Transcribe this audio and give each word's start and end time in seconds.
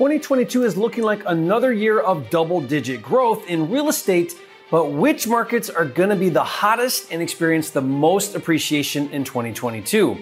2022 0.00 0.64
is 0.64 0.78
looking 0.78 1.04
like 1.04 1.22
another 1.26 1.74
year 1.74 2.00
of 2.00 2.30
double 2.30 2.58
digit 2.58 3.02
growth 3.02 3.46
in 3.50 3.70
real 3.70 3.90
estate, 3.90 4.34
but 4.70 4.92
which 4.92 5.26
markets 5.28 5.68
are 5.68 5.84
going 5.84 6.08
to 6.08 6.16
be 6.16 6.30
the 6.30 6.42
hottest 6.42 7.12
and 7.12 7.20
experience 7.20 7.68
the 7.68 7.82
most 7.82 8.34
appreciation 8.34 9.10
in 9.10 9.24
2022? 9.24 10.12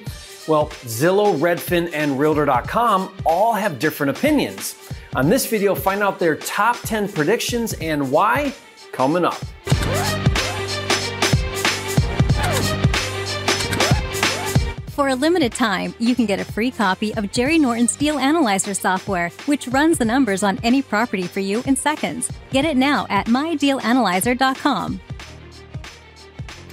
Well, 0.49 0.67
Zillow, 0.83 1.39
Redfin, 1.39 1.93
and 1.93 2.19
Realtor.com 2.19 3.15
all 3.25 3.53
have 3.53 3.79
different 3.79 4.19
opinions. 4.19 4.75
On 5.15 5.29
this 5.29 5.47
video, 5.47 5.77
find 5.77 6.03
out 6.03 6.19
their 6.19 6.35
top 6.35 6.77
10 6.81 7.13
predictions 7.13 7.73
and 7.75 8.11
why 8.11 8.53
coming 8.91 9.25
up. 9.25 9.39
For 14.99 15.07
a 15.07 15.15
limited 15.15 15.53
time, 15.53 15.95
you 16.01 16.17
can 16.17 16.27
get 16.27 16.41
a 16.41 16.45
free 16.45 16.73
copy 16.73 17.15
of 17.15 17.31
Jerry 17.31 17.57
Norton's 17.57 17.95
Deal 17.95 18.19
Analyzer 18.19 18.75
software, 18.75 19.29
which 19.47 19.69
runs 19.69 19.97
the 19.97 20.05
numbers 20.05 20.43
on 20.43 20.59
any 20.65 20.83
property 20.83 21.23
for 21.23 21.39
you 21.39 21.63
in 21.67 21.77
seconds. 21.77 22.29
Get 22.51 22.65
it 22.65 22.77
now 22.77 23.07
at 23.09 23.27
mydealanalyzer.com. 23.27 25.01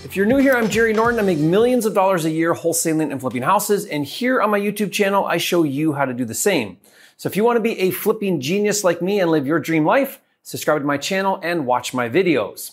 If 0.03 0.15
you're 0.15 0.25
new 0.25 0.37
here, 0.37 0.55
I'm 0.55 0.71
Jerry 0.71 0.91
Norton. 0.91 1.19
I 1.19 1.21
make 1.21 1.37
millions 1.37 1.85
of 1.85 1.93
dollars 1.93 2.25
a 2.25 2.31
year 2.31 2.55
wholesaling 2.55 3.11
and 3.11 3.21
flipping 3.21 3.43
houses, 3.43 3.85
and 3.85 4.03
here 4.03 4.41
on 4.41 4.49
my 4.49 4.59
YouTube 4.59 4.91
channel, 4.91 5.25
I 5.25 5.37
show 5.37 5.61
you 5.61 5.93
how 5.93 6.05
to 6.05 6.13
do 6.15 6.25
the 6.25 6.33
same. 6.33 6.79
So 7.17 7.29
if 7.29 7.35
you 7.35 7.43
want 7.43 7.57
to 7.57 7.61
be 7.61 7.79
a 7.79 7.91
flipping 7.91 8.41
genius 8.41 8.83
like 8.83 9.03
me 9.03 9.19
and 9.19 9.29
live 9.29 9.45
your 9.45 9.59
dream 9.59 9.85
life, 9.85 10.19
subscribe 10.41 10.81
to 10.81 10.87
my 10.87 10.97
channel 10.97 11.39
and 11.43 11.67
watch 11.67 11.93
my 11.93 12.09
videos. 12.09 12.71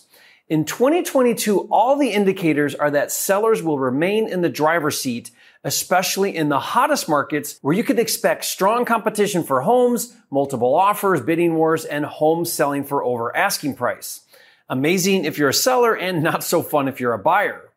In 0.49 0.65
2022, 0.65 1.69
all 1.71 1.97
the 1.97 2.09
indicators 2.09 2.75
are 2.75 2.91
that 2.91 3.11
sellers 3.13 3.63
will 3.63 3.79
remain 3.79 4.27
in 4.27 4.41
the 4.41 4.49
driver's 4.49 4.99
seat 4.99 5.31
especially 5.63 6.35
in 6.35 6.49
the 6.49 6.59
hottest 6.59 7.07
markets 7.07 7.57
where 7.61 7.75
you 7.75 7.83
can 7.83 7.99
expect 7.99 8.45
strong 8.45 8.85
competition 8.85 9.43
for 9.43 9.61
homes, 9.61 10.15
multiple 10.29 10.75
offers, 10.75 11.21
bidding 11.21 11.55
wars, 11.55 11.85
and 11.85 12.05
homes 12.05 12.51
selling 12.51 12.83
for 12.83 13.03
over 13.03 13.35
asking 13.35 13.75
price. 13.75 14.21
Amazing 14.69 15.25
if 15.25 15.37
you're 15.37 15.49
a 15.49 15.53
seller 15.53 15.95
and 15.95 16.23
not 16.23 16.43
so 16.43 16.61
fun 16.61 16.87
if 16.87 16.99
you're 16.99 17.13
a 17.13 17.19
buyer. 17.19 17.69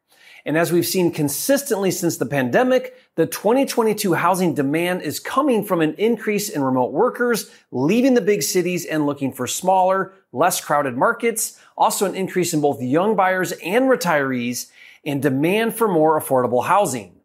And 0.46 0.56
as 0.56 0.70
we've 0.70 0.86
seen 0.86 1.10
consistently 1.10 1.90
since 1.90 2.18
the 2.18 2.26
pandemic, 2.26 2.96
the 3.16 3.26
2022 3.26 4.14
housing 4.14 4.54
demand 4.54 5.02
is 5.02 5.18
coming 5.18 5.64
from 5.64 5.80
an 5.80 5.94
increase 5.94 6.48
in 6.48 6.62
remote 6.62 6.92
workers 6.92 7.50
leaving 7.72 8.14
the 8.14 8.20
big 8.20 8.44
cities 8.44 8.86
and 8.86 9.06
looking 9.06 9.32
for 9.32 9.48
smaller, 9.48 10.12
less 10.32 10.60
crowded 10.60 10.96
markets. 10.96 11.58
Also 11.76 12.06
an 12.06 12.14
increase 12.14 12.54
in 12.54 12.60
both 12.60 12.80
young 12.80 13.16
buyers 13.16 13.50
and 13.52 13.86
retirees 13.86 14.70
and 15.04 15.20
demand 15.20 15.74
for 15.74 15.88
more 15.88 16.20
affordable 16.20 16.64
housing. 16.64 17.15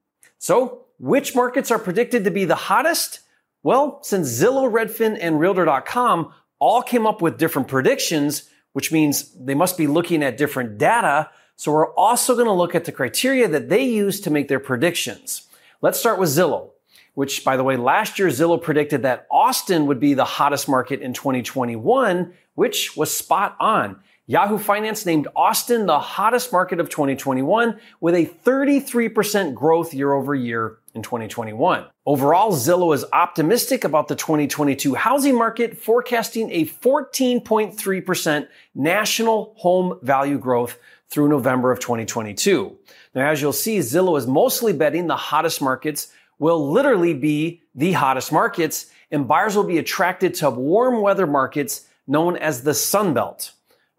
So, 0.41 0.85
which 0.97 1.35
markets 1.35 1.69
are 1.69 1.77
predicted 1.77 2.23
to 2.23 2.31
be 2.31 2.45
the 2.45 2.55
hottest? 2.55 3.19
Well, 3.61 3.99
since 4.01 4.27
Zillow, 4.27 4.71
Redfin, 4.71 5.15
and 5.21 5.39
Realtor.com 5.39 6.33
all 6.57 6.81
came 6.81 7.05
up 7.05 7.21
with 7.21 7.37
different 7.37 7.67
predictions, 7.67 8.49
which 8.73 8.91
means 8.91 9.35
they 9.35 9.53
must 9.53 9.77
be 9.77 9.85
looking 9.85 10.23
at 10.23 10.37
different 10.37 10.79
data. 10.79 11.29
So 11.57 11.71
we're 11.71 11.93
also 11.93 12.33
going 12.33 12.47
to 12.47 12.53
look 12.53 12.73
at 12.73 12.85
the 12.85 12.91
criteria 12.91 13.47
that 13.49 13.69
they 13.69 13.83
use 13.83 14.19
to 14.21 14.31
make 14.31 14.47
their 14.47 14.59
predictions. 14.59 15.47
Let's 15.79 15.99
start 15.99 16.17
with 16.17 16.29
Zillow, 16.29 16.71
which 17.13 17.45
by 17.45 17.55
the 17.55 17.63
way, 17.63 17.77
last 17.77 18.17
year 18.17 18.29
Zillow 18.29 18.59
predicted 18.59 19.03
that 19.03 19.27
Austin 19.29 19.85
would 19.85 19.99
be 19.99 20.15
the 20.15 20.25
hottest 20.25 20.67
market 20.67 21.01
in 21.01 21.13
2021, 21.13 22.33
which 22.55 22.97
was 22.97 23.15
spot 23.15 23.55
on. 23.59 24.01
Yahoo 24.31 24.57
Finance 24.57 25.05
named 25.05 25.27
Austin 25.35 25.85
the 25.85 25.99
hottest 25.99 26.53
market 26.53 26.79
of 26.79 26.87
2021 26.87 27.77
with 27.99 28.15
a 28.15 28.25
33% 28.25 29.53
growth 29.53 29.93
year 29.93 30.13
over 30.13 30.33
year 30.33 30.77
in 30.93 31.01
2021. 31.01 31.85
Overall, 32.05 32.53
Zillow 32.53 32.95
is 32.95 33.03
optimistic 33.11 33.83
about 33.83 34.07
the 34.07 34.15
2022 34.15 34.95
housing 34.95 35.35
market, 35.35 35.77
forecasting 35.77 36.49
a 36.49 36.63
14.3% 36.63 38.47
national 38.73 39.53
home 39.57 39.99
value 40.01 40.37
growth 40.37 40.79
through 41.09 41.27
November 41.27 41.69
of 41.69 41.81
2022. 41.81 42.77
Now, 43.13 43.29
as 43.29 43.41
you'll 43.41 43.51
see, 43.51 43.79
Zillow 43.79 44.17
is 44.17 44.27
mostly 44.27 44.71
betting 44.71 45.07
the 45.07 45.17
hottest 45.17 45.61
markets 45.61 46.07
will 46.39 46.71
literally 46.71 47.13
be 47.13 47.63
the 47.75 47.91
hottest 47.91 48.31
markets, 48.31 48.85
and 49.11 49.27
buyers 49.27 49.57
will 49.57 49.65
be 49.65 49.77
attracted 49.77 50.35
to 50.35 50.49
warm 50.49 51.01
weather 51.01 51.27
markets 51.27 51.85
known 52.07 52.37
as 52.37 52.63
the 52.63 52.73
Sun 52.73 53.13
Belt. 53.13 53.51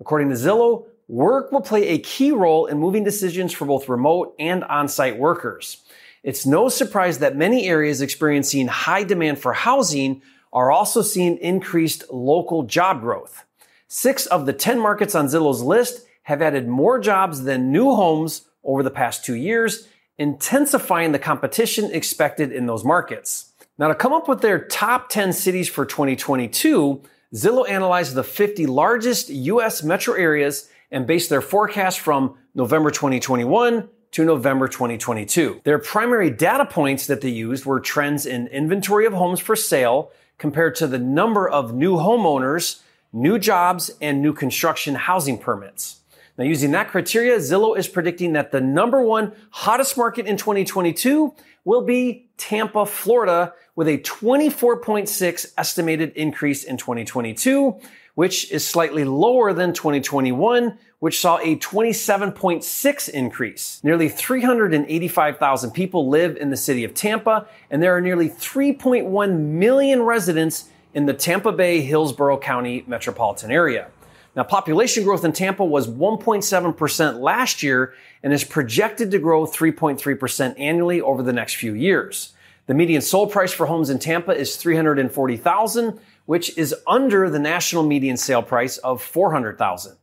According 0.02 0.30
to 0.30 0.34
Zillow, 0.34 0.86
work 1.06 1.52
will 1.52 1.60
play 1.60 1.86
a 1.86 1.98
key 2.00 2.32
role 2.32 2.66
in 2.66 2.76
moving 2.76 3.04
decisions 3.04 3.52
for 3.52 3.66
both 3.66 3.88
remote 3.88 4.34
and 4.36 4.64
on-site 4.64 5.16
workers. 5.16 5.76
It's 6.24 6.44
no 6.44 6.68
surprise 6.68 7.18
that 7.18 7.36
many 7.36 7.68
areas 7.68 8.02
experiencing 8.02 8.66
high 8.66 9.04
demand 9.04 9.38
for 9.38 9.52
housing 9.52 10.20
are 10.52 10.72
also 10.72 11.02
seeing 11.02 11.38
increased 11.38 12.12
local 12.12 12.64
job 12.64 13.00
growth. 13.00 13.44
Six 13.86 14.26
of 14.26 14.44
the 14.44 14.52
10 14.52 14.80
markets 14.80 15.14
on 15.14 15.26
Zillow's 15.26 15.62
list 15.62 16.04
have 16.24 16.42
added 16.42 16.66
more 16.66 16.98
jobs 16.98 17.44
than 17.44 17.70
new 17.70 17.94
homes 17.94 18.42
over 18.64 18.82
the 18.82 18.90
past 18.90 19.24
two 19.24 19.36
years, 19.36 19.86
intensifying 20.18 21.12
the 21.12 21.20
competition 21.20 21.92
expected 21.92 22.50
in 22.50 22.66
those 22.66 22.82
markets. 22.82 23.52
Now, 23.78 23.86
to 23.86 23.94
come 23.94 24.12
up 24.12 24.26
with 24.26 24.40
their 24.40 24.64
top 24.64 25.10
10 25.10 25.32
cities 25.32 25.68
for 25.68 25.86
2022, 25.86 27.02
Zillow 27.34 27.66
analyzed 27.66 28.14
the 28.14 28.22
50 28.22 28.66
largest 28.66 29.30
US 29.30 29.82
metro 29.82 30.14
areas 30.14 30.68
and 30.90 31.06
based 31.06 31.30
their 31.30 31.40
forecast 31.40 31.98
from 31.98 32.36
November 32.54 32.90
2021 32.90 33.88
to 34.10 34.24
November 34.26 34.68
2022. 34.68 35.62
Their 35.64 35.78
primary 35.78 36.28
data 36.28 36.66
points 36.66 37.06
that 37.06 37.22
they 37.22 37.30
used 37.30 37.64
were 37.64 37.80
trends 37.80 38.26
in 38.26 38.48
inventory 38.48 39.06
of 39.06 39.14
homes 39.14 39.40
for 39.40 39.56
sale 39.56 40.10
compared 40.36 40.74
to 40.76 40.86
the 40.86 40.98
number 40.98 41.48
of 41.48 41.74
new 41.74 41.96
homeowners, 41.96 42.82
new 43.14 43.38
jobs, 43.38 43.90
and 44.02 44.20
new 44.20 44.34
construction 44.34 44.94
housing 44.94 45.38
permits. 45.38 46.01
Now, 46.42 46.48
using 46.48 46.72
that 46.72 46.88
criteria, 46.88 47.36
Zillow 47.36 47.78
is 47.78 47.86
predicting 47.86 48.32
that 48.32 48.50
the 48.50 48.60
number 48.60 49.00
one 49.00 49.30
hottest 49.50 49.96
market 49.96 50.26
in 50.26 50.36
2022 50.36 51.32
will 51.64 51.82
be 51.82 52.26
Tampa, 52.36 52.84
Florida, 52.84 53.54
with 53.76 53.86
a 53.86 53.98
24.6 53.98 55.52
estimated 55.56 56.12
increase 56.16 56.64
in 56.64 56.76
2022, 56.76 57.78
which 58.16 58.50
is 58.50 58.66
slightly 58.66 59.04
lower 59.04 59.52
than 59.52 59.72
2021, 59.72 60.76
which 60.98 61.20
saw 61.20 61.38
a 61.38 61.54
27.6 61.58 63.08
increase. 63.10 63.80
Nearly 63.84 64.08
385,000 64.08 65.70
people 65.70 66.08
live 66.08 66.36
in 66.38 66.50
the 66.50 66.56
city 66.56 66.82
of 66.82 66.92
Tampa, 66.92 67.46
and 67.70 67.80
there 67.80 67.96
are 67.96 68.00
nearly 68.00 68.28
3.1 68.28 69.38
million 69.38 70.02
residents 70.02 70.70
in 70.92 71.06
the 71.06 71.14
Tampa 71.14 71.52
Bay 71.52 71.82
Hillsborough 71.82 72.40
County 72.40 72.82
metropolitan 72.88 73.52
area. 73.52 73.86
Now, 74.34 74.44
population 74.44 75.04
growth 75.04 75.24
in 75.24 75.32
Tampa 75.32 75.64
was 75.64 75.88
1.7% 75.88 77.20
last 77.20 77.62
year 77.62 77.94
and 78.22 78.32
is 78.32 78.44
projected 78.44 79.10
to 79.10 79.18
grow 79.18 79.44
3.3% 79.44 80.54
annually 80.58 81.00
over 81.02 81.22
the 81.22 81.34
next 81.34 81.56
few 81.56 81.74
years. 81.74 82.32
The 82.66 82.74
median 82.74 83.02
sold 83.02 83.30
price 83.30 83.52
for 83.52 83.66
homes 83.66 83.90
in 83.90 83.98
Tampa 83.98 84.32
is 84.32 84.56
340,000, 84.56 86.00
which 86.24 86.56
is 86.56 86.74
under 86.86 87.28
the 87.28 87.38
national 87.38 87.82
median 87.82 88.16
sale 88.16 88.42
price 88.42 88.78
of 88.78 89.02
400,000. 89.02 89.96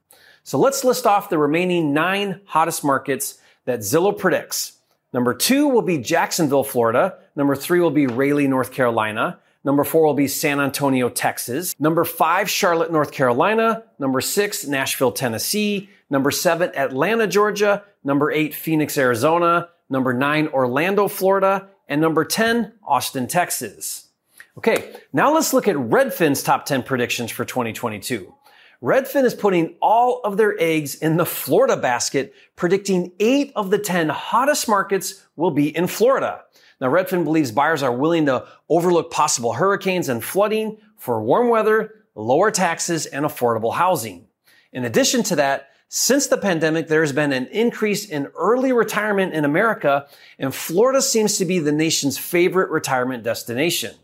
So 0.44 0.60
let's 0.60 0.84
list 0.84 1.08
off 1.08 1.30
the 1.30 1.38
remaining 1.38 1.94
nine 1.94 2.42
hottest 2.46 2.84
markets 2.84 3.40
that 3.66 3.80
Zillow 3.80 4.18
predicts. 4.18 4.74
Number 5.14 5.34
two 5.34 5.68
will 5.68 5.82
be 5.82 5.98
Jacksonville, 5.98 6.64
Florida. 6.64 7.18
Number 7.36 7.56
three 7.56 7.80
will 7.80 7.90
be 7.90 8.06
Raleigh, 8.06 8.48
North 8.48 8.72
Carolina. 8.72 9.40
Number 9.64 9.84
four 9.84 10.06
will 10.06 10.14
be 10.14 10.28
San 10.28 10.60
Antonio, 10.60 11.10
Texas. 11.10 11.76
Number 11.80 12.06
five, 12.06 12.50
Charlotte, 12.50 12.92
North 12.92 13.12
Carolina. 13.12 13.84
Number 14.00 14.22
six, 14.22 14.66
Nashville, 14.66 15.12
Tennessee. 15.12 15.90
Number 16.10 16.32
seven, 16.32 16.72
Atlanta, 16.76 17.28
Georgia. 17.28 17.84
Number 18.04 18.32
eight, 18.32 18.54
Phoenix, 18.54 18.98
Arizona. 18.98 19.70
Number 19.90 20.14
nine, 20.14 20.48
Orlando, 20.48 21.08
Florida. 21.08 21.68
And 21.88 22.00
number 22.00 22.24
10, 22.24 22.74
Austin, 22.88 23.28
Texas. 23.28 24.10
Okay, 24.58 24.94
now 25.12 25.34
let's 25.34 25.54
look 25.54 25.68
at 25.68 25.76
Redfin's 25.76 26.44
top 26.44 26.66
10 26.66 26.84
predictions 26.84 27.32
for 27.32 27.46
2022. 27.46 28.34
Redfin 28.82 29.26
is 29.26 29.34
putting 29.34 29.76
all 29.82 30.22
of 30.24 30.38
their 30.38 30.56
eggs 30.60 30.96
in 30.96 31.18
the 31.18 31.26
Florida 31.26 31.76
basket, 31.76 32.34
predicting 32.56 33.12
eight 33.20 33.52
of 33.56 33.72
the 33.72 33.78
10 33.78 34.10
hottest 34.10 34.70
markets 34.70 35.26
will 35.36 35.52
be 35.52 35.76
in 35.76 35.88
Florida. 35.88 36.44
Now, 36.80 36.88
Redfin 36.88 37.24
believes 37.24 37.52
buyers 37.52 37.84
are 37.84 37.92
willing 37.92 38.26
to 38.28 38.48
overlook 38.70 39.12
possible 39.12 39.54
hurricanes 39.54 40.10
and 40.10 40.24
flooding 40.24 40.78
for 40.98 41.22
warm 41.22 41.50
weather, 41.50 42.06
lower 42.16 42.52
taxes, 42.52 43.06
and 43.06 43.26
affordable 43.26 43.74
housing. 43.74 44.28
In 44.72 44.86
addition 44.86 45.24
to 45.24 45.36
that, 45.38 45.70
since 45.92 46.28
the 46.28 46.38
pandemic, 46.38 46.88
there's 46.88 47.12
been 47.12 47.34
an 47.34 47.48
increase 47.48 48.08
in 48.08 48.28
early 48.38 48.72
retirement 48.72 49.34
in 49.34 49.44
America, 49.44 50.08
and 50.38 50.54
Florida 50.54 51.02
seems 51.02 51.38
to 51.38 51.46
be 51.46 51.58
the 51.58 51.72
nation's 51.72 52.18
favorite 52.18 52.70
retirement 52.70 53.24
destination. 53.24 53.96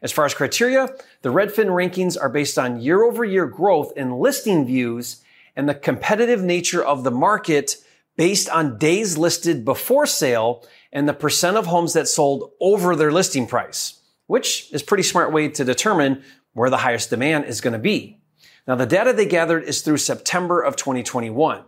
As 0.00 0.12
far 0.12 0.24
as 0.24 0.34
criteria, 0.34 0.88
the 1.22 1.32
Redfin 1.32 1.66
rankings 1.66 2.16
are 2.20 2.28
based 2.28 2.58
on 2.58 2.80
year 2.80 3.02
over 3.02 3.24
year 3.24 3.46
growth 3.46 3.92
in 3.96 4.18
listing 4.18 4.64
views 4.64 5.22
and 5.56 5.68
the 5.68 5.74
competitive 5.74 6.42
nature 6.42 6.82
of 6.82 7.04
the 7.04 7.10
market 7.10 7.76
based 8.16 8.48
on 8.50 8.78
days 8.78 9.16
listed 9.16 9.64
before 9.64 10.06
sale 10.06 10.64
and 10.92 11.08
the 11.08 11.14
percent 11.14 11.56
of 11.56 11.66
homes 11.66 11.92
that 11.94 12.08
sold 12.08 12.52
over 12.60 12.94
their 12.94 13.12
listing 13.12 13.46
price, 13.46 14.00
which 14.26 14.72
is 14.72 14.82
pretty 14.82 15.02
smart 15.02 15.32
way 15.32 15.48
to 15.48 15.64
determine 15.64 16.22
where 16.52 16.70
the 16.70 16.78
highest 16.78 17.10
demand 17.10 17.46
is 17.46 17.60
going 17.60 17.72
to 17.72 17.78
be. 17.78 18.18
Now, 18.66 18.76
the 18.76 18.86
data 18.86 19.12
they 19.12 19.26
gathered 19.26 19.64
is 19.64 19.82
through 19.82 19.96
September 19.96 20.60
of 20.60 20.76
2021. 20.76 21.64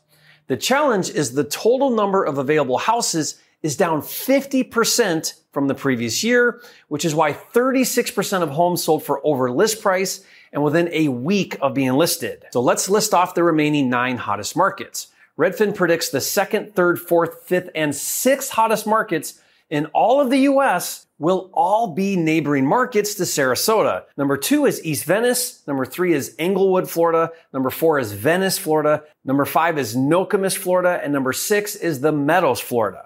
The 0.51 0.57
challenge 0.57 1.11
is 1.11 1.33
the 1.33 1.45
total 1.45 1.91
number 1.91 2.25
of 2.25 2.39
available 2.39 2.79
houses 2.79 3.41
is 3.63 3.77
down 3.77 4.03
50% 4.03 5.35
from 5.53 5.69
the 5.69 5.77
previous 5.77 6.25
year, 6.25 6.61
which 6.89 7.05
is 7.05 7.15
why 7.15 7.35
36% 7.35 8.43
of 8.43 8.51
homes 8.51 8.83
sold 8.83 9.05
for 9.05 9.25
over 9.25 9.49
list 9.53 9.81
price 9.81 10.25
and 10.53 10.65
within 10.65 10.89
a 10.91 11.07
week 11.07 11.57
of 11.63 11.73
being 11.73 11.93
listed. 11.93 12.47
So 12.51 12.61
let's 12.61 12.91
list 12.91 13.15
off 13.15 13.37
the 13.37 13.45
remaining 13.45 13.89
nine 13.89 14.17
hottest 14.17 14.57
markets. 14.57 15.13
Redfin 15.39 15.73
predicts 15.73 16.09
the 16.09 16.21
second, 16.21 16.75
third, 16.75 16.99
fourth, 16.99 17.45
fifth, 17.45 17.71
and 17.77 17.95
sixth 17.95 18.51
hottest 18.51 18.89
markets 18.89 19.41
in 19.71 19.87
all 19.95 20.21
of 20.21 20.31
the 20.31 20.49
US 20.49 21.07
will 21.21 21.51
all 21.53 21.93
be 21.95 22.17
neighboring 22.17 22.67
markets 22.67 23.15
to 23.15 23.23
Sarasota. 23.23 24.05
Number 24.17 24.37
two 24.37 24.65
is 24.65 24.85
East 24.85 25.05
Venice. 25.05 25.63
Number 25.69 25.85
three 25.85 26.15
is 26.15 26.35
Englewood, 26.39 26.91
Florida. 26.91 27.31
Number 27.53 27.71
four 27.71 28.01
is 28.01 28.13
Venice, 28.13 28.59
Florida. 28.59 29.05
Number 29.25 29.45
five 29.45 29.79
is 29.79 29.95
Nokomis, 29.95 30.57
Florida. 30.57 30.99
And 31.01 31.13
number 31.13 31.33
six 31.33 31.77
is 31.77 32.01
the 32.01 32.11
Meadows, 32.11 32.59
Florida. 32.59 33.05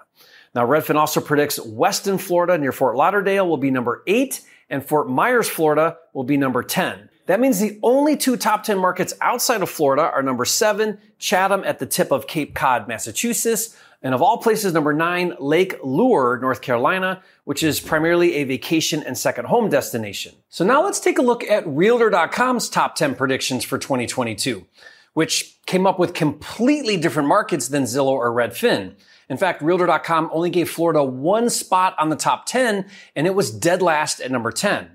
Now, 0.55 0.65
Redfin 0.65 0.95
also 0.95 1.21
predicts 1.21 1.59
Weston, 1.59 2.17
Florida 2.17 2.57
near 2.57 2.71
Fort 2.71 2.95
Lauderdale 2.95 3.47
will 3.49 3.57
be 3.57 3.73
number 3.73 4.05
eight 4.07 4.41
and 4.71 4.85
Fort 4.85 5.09
Myers, 5.09 5.49
Florida 5.49 5.99
will 6.13 6.25
be 6.25 6.37
number 6.37 6.63
10. 6.63 7.11
That 7.27 7.41
means 7.41 7.59
the 7.59 7.79
only 7.83 8.17
two 8.17 8.37
top 8.37 8.65
10 8.65 8.79
markets 8.79 9.15
outside 9.21 9.63
of 9.63 9.71
Florida 9.71 10.03
are 10.03 10.23
number 10.23 10.45
seven, 10.45 10.99
Chatham 11.19 11.65
at 11.65 11.79
the 11.79 11.87
tip 11.87 12.13
of 12.13 12.27
Cape 12.27 12.55
Cod, 12.55 12.87
Massachusetts, 12.87 13.77
and 14.05 14.15
of 14.15 14.21
all 14.21 14.37
places, 14.37 14.75
number 14.75 14.93
nine, 14.93 15.35
Lake 15.41 15.77
Lure, 15.83 16.39
North 16.39 16.61
Carolina, 16.61 17.23
which 17.45 17.63
is 17.63 17.81
primarily 17.81 18.35
a 18.35 18.45
vacation 18.45 19.03
and 19.03 19.17
second 19.17 19.47
home 19.47 19.71
destination. 19.71 20.35
So 20.51 20.63
now 20.63 20.85
let's 20.85 21.01
take 21.01 21.19
a 21.19 21.23
look 21.23 21.43
at 21.43 21.67
Realtor.com's 21.67 22.69
top 22.69 22.97
10 22.97 23.15
predictions 23.15 23.65
for 23.65 23.79
2022, 23.79 24.67
which 25.15 25.59
came 25.65 25.87
up 25.87 25.99
with 25.99 26.13
completely 26.13 26.99
different 26.99 27.31
markets 27.31 27.69
than 27.69 27.85
Zillow 27.85 28.09
or 28.09 28.31
Redfin. 28.31 28.95
In 29.31 29.39
fact, 29.39 29.63
Realtor.com 29.63 30.29
only 30.35 30.51
gave 30.51 30.69
Florida 30.69 31.03
one 31.03 31.49
spot 31.49 31.95
on 31.99 32.11
the 32.11 32.17
top 32.17 32.45
10, 32.45 32.85
and 33.17 33.27
it 33.27 33.35
was 33.35 33.51
dead 33.51 33.81
last 33.81 34.21
at 34.21 34.31
number 34.31 34.53
10. 34.53 34.91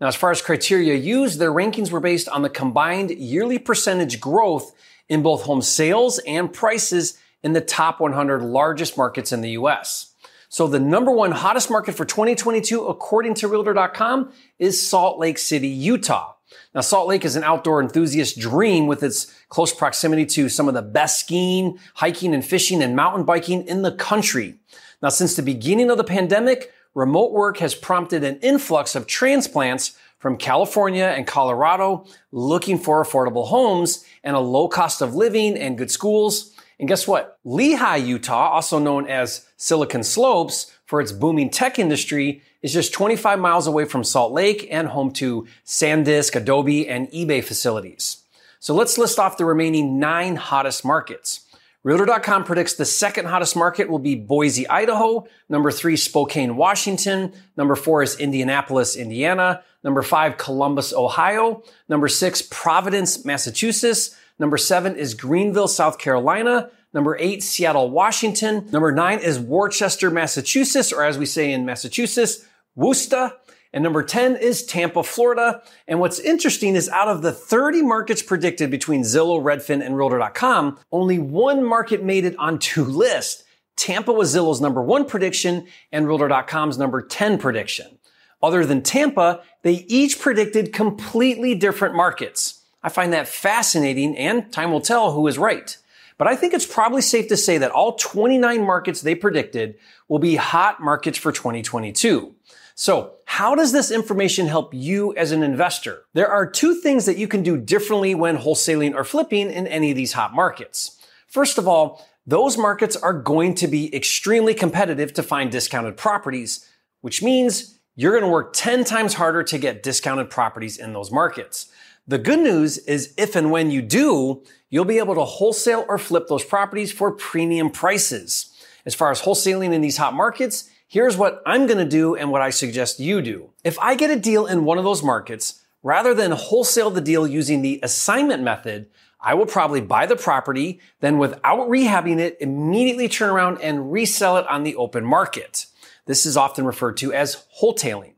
Now, 0.00 0.06
as 0.06 0.16
far 0.16 0.30
as 0.30 0.40
criteria 0.40 0.94
used, 0.94 1.38
their 1.38 1.52
rankings 1.52 1.90
were 1.90 2.00
based 2.00 2.30
on 2.30 2.40
the 2.40 2.48
combined 2.48 3.10
yearly 3.10 3.58
percentage 3.58 4.20
growth 4.20 4.72
in 5.06 5.22
both 5.22 5.42
home 5.42 5.60
sales 5.60 6.18
and 6.20 6.50
prices 6.50 7.18
in 7.44 7.52
the 7.52 7.60
top 7.60 8.00
100 8.00 8.42
largest 8.42 8.96
markets 8.96 9.30
in 9.30 9.42
the 9.42 9.50
US. 9.50 10.14
So 10.48 10.66
the 10.66 10.80
number 10.80 11.10
one 11.10 11.32
hottest 11.32 11.70
market 11.70 11.94
for 11.94 12.04
2022, 12.04 12.86
according 12.86 13.34
to 13.34 13.48
Realtor.com, 13.48 14.32
is 14.58 14.84
Salt 14.84 15.18
Lake 15.18 15.38
City, 15.38 15.68
Utah. 15.68 16.34
Now, 16.74 16.80
Salt 16.80 17.08
Lake 17.08 17.24
is 17.24 17.36
an 17.36 17.44
outdoor 17.44 17.82
enthusiast 17.82 18.38
dream 18.38 18.86
with 18.86 19.02
its 19.02 19.32
close 19.48 19.72
proximity 19.72 20.26
to 20.26 20.48
some 20.48 20.68
of 20.68 20.74
the 20.74 20.82
best 20.82 21.20
skiing, 21.20 21.78
hiking, 21.94 22.34
and 22.34 22.44
fishing 22.44 22.82
and 22.82 22.96
mountain 22.96 23.24
biking 23.24 23.66
in 23.66 23.82
the 23.82 23.92
country. 23.92 24.56
Now, 25.02 25.08
since 25.10 25.36
the 25.36 25.42
beginning 25.42 25.90
of 25.90 25.98
the 25.98 26.04
pandemic, 26.04 26.72
remote 26.94 27.32
work 27.32 27.58
has 27.58 27.74
prompted 27.74 28.24
an 28.24 28.38
influx 28.38 28.94
of 28.94 29.06
transplants 29.06 29.98
from 30.18 30.38
California 30.38 31.04
and 31.04 31.26
Colorado 31.26 32.06
looking 32.32 32.78
for 32.78 33.04
affordable 33.04 33.48
homes 33.48 34.04
and 34.22 34.34
a 34.34 34.40
low 34.40 34.68
cost 34.68 35.02
of 35.02 35.14
living 35.14 35.58
and 35.58 35.76
good 35.76 35.90
schools. 35.90 36.53
And 36.78 36.88
guess 36.88 37.06
what? 37.06 37.38
Lehi, 37.44 38.04
Utah, 38.06 38.50
also 38.50 38.78
known 38.78 39.08
as 39.08 39.46
Silicon 39.56 40.02
Slopes 40.02 40.72
for 40.86 41.00
its 41.00 41.12
booming 41.12 41.50
tech 41.50 41.78
industry, 41.78 42.42
is 42.62 42.72
just 42.72 42.92
25 42.92 43.38
miles 43.38 43.66
away 43.66 43.84
from 43.84 44.04
Salt 44.04 44.32
Lake 44.32 44.66
and 44.70 44.88
home 44.88 45.12
to 45.12 45.46
SanDisk, 45.66 46.34
Adobe, 46.34 46.88
and 46.88 47.08
eBay 47.10 47.44
facilities. 47.44 48.22
So 48.58 48.74
let's 48.74 48.96
list 48.96 49.18
off 49.18 49.36
the 49.36 49.44
remaining 49.44 49.98
nine 49.98 50.36
hottest 50.36 50.84
markets. 50.84 51.43
Realtor.com 51.84 52.44
predicts 52.44 52.72
the 52.72 52.86
second 52.86 53.26
hottest 53.26 53.54
market 53.54 53.90
will 53.90 53.98
be 53.98 54.14
Boise, 54.14 54.66
Idaho. 54.66 55.26
Number 55.50 55.70
three, 55.70 55.98
Spokane, 55.98 56.56
Washington. 56.56 57.34
Number 57.58 57.76
four 57.76 58.02
is 58.02 58.18
Indianapolis, 58.18 58.96
Indiana. 58.96 59.62
Number 59.82 60.00
five, 60.00 60.38
Columbus, 60.38 60.94
Ohio. 60.94 61.62
Number 61.86 62.08
six, 62.08 62.40
Providence, 62.40 63.26
Massachusetts. 63.26 64.16
Number 64.38 64.56
seven 64.56 64.96
is 64.96 65.12
Greenville, 65.12 65.68
South 65.68 65.98
Carolina. 65.98 66.70
Number 66.94 67.18
eight, 67.18 67.42
Seattle, 67.42 67.90
Washington. 67.90 68.66
Number 68.72 68.90
nine 68.90 69.18
is 69.18 69.38
Worcester, 69.38 70.10
Massachusetts, 70.10 70.90
or 70.90 71.04
as 71.04 71.18
we 71.18 71.26
say 71.26 71.52
in 71.52 71.66
Massachusetts, 71.66 72.46
Worcester. 72.74 73.34
And 73.74 73.82
number 73.82 74.04
10 74.04 74.36
is 74.36 74.64
Tampa, 74.64 75.02
Florida. 75.02 75.60
And 75.88 75.98
what's 75.98 76.20
interesting 76.20 76.76
is 76.76 76.88
out 76.88 77.08
of 77.08 77.22
the 77.22 77.32
30 77.32 77.82
markets 77.82 78.22
predicted 78.22 78.70
between 78.70 79.02
Zillow, 79.02 79.42
Redfin, 79.42 79.84
and 79.84 79.96
Realtor.com, 79.96 80.78
only 80.92 81.18
one 81.18 81.64
market 81.64 82.04
made 82.04 82.24
it 82.24 82.36
on 82.38 82.60
two 82.60 82.84
lists. 82.84 83.42
Tampa 83.74 84.12
was 84.12 84.32
Zillow's 84.32 84.60
number 84.60 84.80
one 84.80 85.04
prediction 85.06 85.66
and 85.90 86.06
Realtor.com's 86.06 86.78
number 86.78 87.02
10 87.02 87.38
prediction. 87.38 87.98
Other 88.40 88.64
than 88.64 88.80
Tampa, 88.80 89.42
they 89.62 89.84
each 89.88 90.20
predicted 90.20 90.72
completely 90.72 91.56
different 91.56 91.96
markets. 91.96 92.62
I 92.80 92.90
find 92.90 93.12
that 93.12 93.26
fascinating 93.26 94.16
and 94.16 94.52
time 94.52 94.70
will 94.70 94.82
tell 94.82 95.10
who 95.10 95.26
is 95.26 95.36
right. 95.36 95.76
But 96.16 96.28
I 96.28 96.36
think 96.36 96.54
it's 96.54 96.66
probably 96.66 97.02
safe 97.02 97.26
to 97.26 97.36
say 97.36 97.58
that 97.58 97.72
all 97.72 97.96
29 97.96 98.62
markets 98.64 99.00
they 99.00 99.16
predicted 99.16 99.74
will 100.06 100.20
be 100.20 100.36
hot 100.36 100.80
markets 100.80 101.18
for 101.18 101.32
2022. 101.32 102.36
So 102.74 103.14
how 103.26 103.54
does 103.54 103.72
this 103.72 103.90
information 103.90 104.46
help 104.46 104.74
you 104.74 105.14
as 105.16 105.32
an 105.32 105.42
investor? 105.42 106.02
There 106.12 106.28
are 106.28 106.48
two 106.48 106.74
things 106.74 107.06
that 107.06 107.16
you 107.16 107.28
can 107.28 107.42
do 107.42 107.56
differently 107.56 108.14
when 108.14 108.38
wholesaling 108.38 108.94
or 108.94 109.04
flipping 109.04 109.50
in 109.50 109.66
any 109.66 109.90
of 109.90 109.96
these 109.96 110.12
hot 110.12 110.34
markets. 110.34 110.98
First 111.28 111.56
of 111.56 111.68
all, 111.68 112.04
those 112.26 112.56
markets 112.58 112.96
are 112.96 113.12
going 113.12 113.54
to 113.56 113.68
be 113.68 113.94
extremely 113.94 114.54
competitive 114.54 115.12
to 115.14 115.22
find 115.22 115.52
discounted 115.52 115.96
properties, 115.96 116.68
which 117.00 117.22
means 117.22 117.78
you're 117.96 118.12
going 118.12 118.24
to 118.24 118.28
work 118.28 118.52
10 118.54 118.84
times 118.84 119.14
harder 119.14 119.42
to 119.44 119.58
get 119.58 119.82
discounted 119.82 120.30
properties 120.30 120.76
in 120.76 120.92
those 120.92 121.12
markets. 121.12 121.70
The 122.08 122.18
good 122.18 122.40
news 122.40 122.78
is 122.78 123.14
if 123.16 123.36
and 123.36 123.50
when 123.50 123.70
you 123.70 123.82
do, 123.82 124.42
you'll 124.68 124.84
be 124.84 124.98
able 124.98 125.14
to 125.14 125.24
wholesale 125.24 125.84
or 125.88 125.98
flip 125.98 126.26
those 126.28 126.44
properties 126.44 126.90
for 126.90 127.12
premium 127.12 127.70
prices. 127.70 128.50
As 128.84 128.94
far 128.94 129.10
as 129.10 129.22
wholesaling 129.22 129.72
in 129.72 129.80
these 129.80 129.96
hot 129.96 130.14
markets, 130.14 130.68
here's 130.94 131.16
what 131.16 131.42
I'm 131.44 131.66
going 131.66 131.78
to 131.78 131.84
do 131.84 132.14
and 132.14 132.30
what 132.30 132.40
I 132.40 132.50
suggest 132.50 133.00
you 133.00 133.20
do. 133.20 133.50
If 133.64 133.76
I 133.80 133.96
get 133.96 134.12
a 134.12 134.16
deal 134.16 134.46
in 134.46 134.64
one 134.64 134.78
of 134.78 134.84
those 134.84 135.02
markets, 135.02 135.60
rather 135.82 136.14
than 136.14 136.30
wholesale 136.30 136.88
the 136.88 137.00
deal 137.00 137.26
using 137.26 137.62
the 137.62 137.80
assignment 137.82 138.44
method, 138.44 138.86
I 139.20 139.34
will 139.34 139.46
probably 139.46 139.80
buy 139.80 140.06
the 140.06 140.14
property, 140.14 140.78
then 141.00 141.18
without 141.18 141.68
rehabbing 141.68 142.20
it, 142.20 142.36
immediately 142.38 143.08
turn 143.08 143.30
around 143.30 143.60
and 143.60 143.90
resell 143.90 144.36
it 144.36 144.46
on 144.46 144.62
the 144.62 144.76
open 144.76 145.04
market. 145.04 145.66
This 146.06 146.24
is 146.24 146.36
often 146.36 146.64
referred 146.64 146.96
to 146.98 147.12
as 147.12 147.44
wholetailing. 147.60 148.12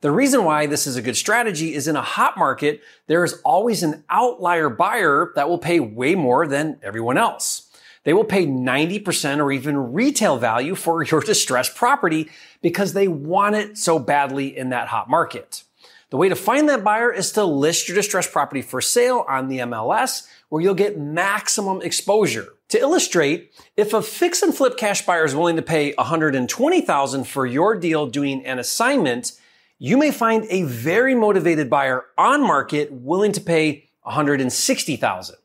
The 0.00 0.10
reason 0.10 0.42
why 0.42 0.66
this 0.66 0.88
is 0.88 0.96
a 0.96 1.02
good 1.02 1.16
strategy 1.16 1.74
is 1.74 1.86
in 1.86 1.94
a 1.94 2.02
hot 2.02 2.36
market, 2.36 2.80
there 3.06 3.22
is 3.22 3.40
always 3.44 3.84
an 3.84 4.02
outlier 4.10 4.68
buyer 4.68 5.30
that 5.36 5.48
will 5.48 5.58
pay 5.58 5.78
way 5.78 6.16
more 6.16 6.48
than 6.48 6.80
everyone 6.82 7.18
else. 7.18 7.65
They 8.06 8.12
will 8.14 8.22
pay 8.22 8.46
90% 8.46 9.40
or 9.40 9.50
even 9.50 9.92
retail 9.92 10.38
value 10.38 10.76
for 10.76 11.02
your 11.02 11.20
distressed 11.20 11.74
property 11.74 12.30
because 12.62 12.92
they 12.92 13.08
want 13.08 13.56
it 13.56 13.76
so 13.76 13.98
badly 13.98 14.56
in 14.56 14.68
that 14.68 14.86
hot 14.86 15.10
market. 15.10 15.64
The 16.10 16.16
way 16.16 16.28
to 16.28 16.36
find 16.36 16.68
that 16.68 16.84
buyer 16.84 17.12
is 17.12 17.32
to 17.32 17.44
list 17.44 17.88
your 17.88 17.96
distressed 17.96 18.30
property 18.30 18.62
for 18.62 18.80
sale 18.80 19.24
on 19.28 19.48
the 19.48 19.58
MLS 19.58 20.28
where 20.50 20.62
you'll 20.62 20.74
get 20.74 20.96
maximum 20.96 21.82
exposure. 21.82 22.46
To 22.68 22.78
illustrate, 22.78 23.52
if 23.76 23.92
a 23.92 24.00
fix 24.00 24.40
and 24.40 24.54
flip 24.54 24.76
cash 24.76 25.04
buyer 25.04 25.24
is 25.24 25.34
willing 25.34 25.56
to 25.56 25.62
pay 25.62 25.92
120,000 25.94 27.24
for 27.24 27.44
your 27.44 27.74
deal 27.74 28.06
doing 28.06 28.46
an 28.46 28.60
assignment, 28.60 29.32
you 29.80 29.96
may 29.96 30.12
find 30.12 30.46
a 30.48 30.62
very 30.62 31.16
motivated 31.16 31.68
buyer 31.68 32.04
on 32.16 32.40
market 32.40 32.92
willing 32.92 33.32
to 33.32 33.40
pay 33.40 33.88
160,000. 34.02 35.36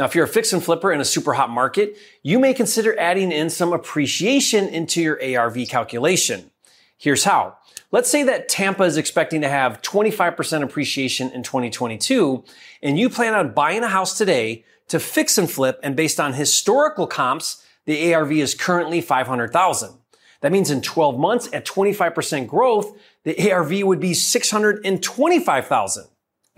Now, 0.00 0.06
if 0.06 0.14
you're 0.14 0.24
a 0.24 0.28
fix 0.28 0.50
and 0.54 0.64
flipper 0.64 0.90
in 0.92 1.02
a 1.02 1.04
super 1.04 1.34
hot 1.34 1.50
market, 1.50 1.94
you 2.22 2.38
may 2.38 2.54
consider 2.54 2.98
adding 2.98 3.30
in 3.30 3.50
some 3.50 3.74
appreciation 3.74 4.66
into 4.66 5.02
your 5.02 5.22
ARV 5.22 5.68
calculation. 5.68 6.50
Here's 6.96 7.24
how. 7.24 7.58
Let's 7.92 8.08
say 8.08 8.22
that 8.22 8.48
Tampa 8.48 8.84
is 8.84 8.96
expecting 8.96 9.42
to 9.42 9.48
have 9.50 9.82
25% 9.82 10.62
appreciation 10.62 11.30
in 11.32 11.42
2022, 11.42 12.42
and 12.82 12.98
you 12.98 13.10
plan 13.10 13.34
on 13.34 13.52
buying 13.52 13.82
a 13.82 13.88
house 13.88 14.16
today 14.16 14.64
to 14.88 14.98
fix 14.98 15.36
and 15.36 15.50
flip, 15.50 15.78
and 15.82 15.94
based 15.94 16.18
on 16.18 16.32
historical 16.32 17.06
comps, 17.06 17.62
the 17.84 18.14
ARV 18.14 18.32
is 18.32 18.54
currently 18.54 19.02
500,000. 19.02 19.98
That 20.40 20.50
means 20.50 20.70
in 20.70 20.80
12 20.80 21.18
months 21.18 21.50
at 21.52 21.66
25% 21.66 22.46
growth, 22.46 22.98
the 23.24 23.52
ARV 23.52 23.82
would 23.82 24.00
be 24.00 24.14
625,000. 24.14 26.04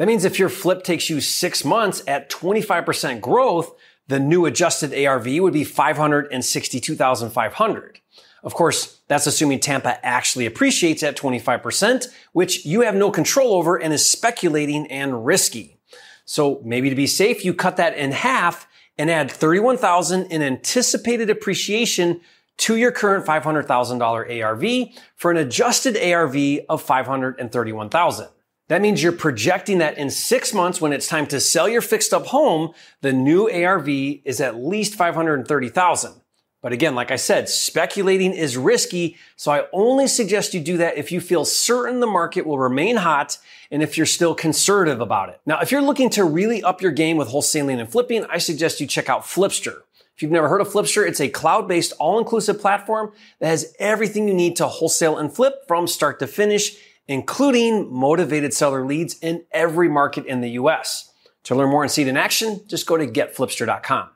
That 0.02 0.08
means 0.08 0.24
if 0.24 0.36
your 0.36 0.48
flip 0.48 0.82
takes 0.82 1.08
you 1.08 1.20
six 1.20 1.64
months 1.64 2.02
at 2.08 2.28
25% 2.28 3.20
growth, 3.20 3.72
the 4.08 4.18
new 4.18 4.46
adjusted 4.46 4.92
ARV 4.92 5.28
would 5.38 5.52
be 5.52 5.62
562,500. 5.62 8.00
Of 8.42 8.52
course, 8.52 8.98
that's 9.06 9.28
assuming 9.28 9.60
Tampa 9.60 10.04
actually 10.04 10.46
appreciates 10.46 11.04
at 11.04 11.16
25%, 11.16 12.08
which 12.32 12.66
you 12.66 12.80
have 12.80 12.96
no 12.96 13.12
control 13.12 13.54
over 13.54 13.76
and 13.76 13.92
is 13.92 14.04
speculating 14.04 14.88
and 14.88 15.24
risky. 15.24 15.78
So 16.24 16.60
maybe 16.64 16.90
to 16.90 16.96
be 16.96 17.06
safe, 17.06 17.44
you 17.44 17.54
cut 17.54 17.76
that 17.76 17.96
in 17.96 18.10
half 18.10 18.66
and 18.98 19.08
add 19.08 19.30
31,000 19.30 20.32
in 20.32 20.42
anticipated 20.42 21.30
appreciation 21.30 22.22
to 22.56 22.74
your 22.74 22.90
current 22.90 23.24
$500,000 23.24 24.42
ARV 24.42 24.88
for 25.14 25.30
an 25.30 25.36
adjusted 25.36 25.96
ARV 25.96 26.36
of 26.68 26.82
531,000. 26.82 28.26
That 28.72 28.80
means 28.80 29.02
you're 29.02 29.12
projecting 29.12 29.80
that 29.80 29.98
in 29.98 30.08
six 30.08 30.54
months, 30.54 30.80
when 30.80 30.94
it's 30.94 31.06
time 31.06 31.26
to 31.26 31.40
sell 31.40 31.68
your 31.68 31.82
fixed 31.82 32.14
up 32.14 32.28
home, 32.28 32.72
the 33.02 33.12
new 33.12 33.46
ARV 33.50 33.86
is 33.86 34.40
at 34.40 34.56
least 34.56 34.94
530,000. 34.94 36.14
But 36.62 36.72
again, 36.72 36.94
like 36.94 37.10
I 37.10 37.16
said, 37.16 37.50
speculating 37.50 38.32
is 38.32 38.56
risky, 38.56 39.18
so 39.36 39.52
I 39.52 39.66
only 39.74 40.06
suggest 40.06 40.54
you 40.54 40.60
do 40.60 40.78
that 40.78 40.96
if 40.96 41.12
you 41.12 41.20
feel 41.20 41.44
certain 41.44 42.00
the 42.00 42.06
market 42.06 42.46
will 42.46 42.58
remain 42.58 42.96
hot 42.96 43.36
and 43.70 43.82
if 43.82 43.98
you're 43.98 44.06
still 44.06 44.34
conservative 44.34 45.02
about 45.02 45.28
it. 45.28 45.38
Now, 45.44 45.60
if 45.60 45.70
you're 45.70 45.82
looking 45.82 46.08
to 46.08 46.24
really 46.24 46.62
up 46.62 46.80
your 46.80 46.92
game 46.92 47.18
with 47.18 47.28
wholesaling 47.28 47.78
and 47.78 47.92
flipping, 47.92 48.24
I 48.24 48.38
suggest 48.38 48.80
you 48.80 48.86
check 48.86 49.10
out 49.10 49.24
Flipster. 49.24 49.82
If 50.16 50.22
you've 50.22 50.32
never 50.32 50.48
heard 50.48 50.62
of 50.62 50.68
Flipster, 50.68 51.06
it's 51.06 51.20
a 51.20 51.28
cloud-based 51.28 51.92
all-inclusive 51.98 52.58
platform 52.58 53.12
that 53.38 53.48
has 53.48 53.74
everything 53.78 54.28
you 54.28 54.34
need 54.34 54.56
to 54.56 54.66
wholesale 54.66 55.18
and 55.18 55.30
flip 55.30 55.68
from 55.68 55.86
start 55.86 56.20
to 56.20 56.26
finish, 56.26 56.78
including 57.08 57.92
motivated 57.92 58.54
seller 58.54 58.84
leads 58.84 59.18
in 59.20 59.44
every 59.50 59.88
market 59.88 60.26
in 60.26 60.40
the 60.40 60.50
US. 60.50 61.12
To 61.44 61.54
learn 61.54 61.70
more 61.70 61.82
and 61.82 61.90
see 61.90 62.02
it 62.02 62.08
in 62.08 62.16
action, 62.16 62.60
just 62.68 62.86
go 62.86 62.96
to 62.96 63.06
getflipster.com. 63.06 64.08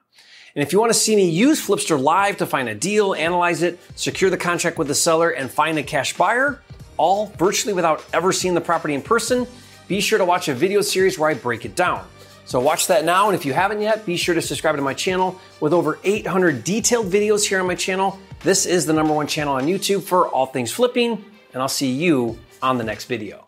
And 0.55 0.63
if 0.63 0.73
you 0.73 0.81
want 0.81 0.91
to 0.91 0.99
see 0.99 1.15
me 1.17 1.29
use 1.29 1.65
Flipster 1.65 2.01
Live 2.01 2.39
to 2.39 2.47
find 2.47 2.69
a 2.69 2.75
deal, 2.75 3.15
analyze 3.15 3.63
it, 3.63 3.79
secure 3.95 4.31
the 4.31 4.39
contract 4.39 4.79
with 4.79 4.89
the 4.89 4.95
seller, 4.95 5.31
and 5.31 5.51
find 5.51 5.79
a 5.79 5.83
cash 5.83 6.17
buyer, 6.17 6.63
all 6.97 7.27
virtually 7.37 7.75
without 7.75 8.05
ever 8.15 8.33
seeing 8.33 8.55
the 8.55 8.61
property 8.61 8.95
in 8.95 9.03
person, 9.03 9.47
be 9.87 10.01
sure 10.01 10.19
to 10.19 10.25
watch 10.25 10.49
a 10.49 10.55
video 10.55 10.81
series 10.81 11.19
where 11.19 11.29
I 11.29 11.35
break 11.35 11.67
it 11.67 11.77
down. 11.77 12.07
So 12.47 12.61
watch 12.61 12.87
that 12.87 13.05
now, 13.05 13.27
and 13.27 13.35
if 13.35 13.45
you 13.45 13.53
haven't 13.53 13.83
yet, 13.83 14.07
be 14.07 14.17
sure 14.17 14.35
to 14.35 14.41
subscribe 14.41 14.77
to 14.77 14.83
my 14.83 14.95
channel. 14.95 15.39
With 15.61 15.73
over 15.73 15.99
800 16.05 16.65
detailed 16.65 17.13
videos 17.13 17.45
here 17.45 17.61
on 17.61 17.67
my 17.67 17.75
channel, 17.75 18.19
this 18.41 18.67
is 18.67 18.87
the 18.87 18.93
number 18.93 19.13
one 19.13 19.27
channel 19.27 19.55
on 19.55 19.65
YouTube 19.67 20.05
for 20.05 20.29
all 20.29 20.47
things 20.47 20.73
flipping, 20.73 21.25
and 21.53 21.61
I'll 21.61 21.69
see 21.69 21.91
you 21.91 22.39
on 22.63 22.79
the 22.79 22.85
next 22.85 23.05
video. 23.05 23.45